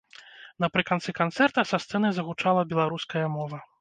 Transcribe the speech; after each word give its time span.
Напрыканцы 0.63 1.13
канцэрта 1.19 1.65
са 1.73 1.77
сцэны 1.83 2.13
загучала 2.21 2.61
беларуская 2.73 3.25
мова! 3.37 3.63